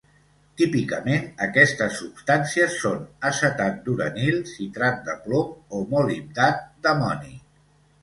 [0.61, 7.41] Típicament, aquestes substàncies són acetat d'uranil, citrat de plom o molibdat d'amoni.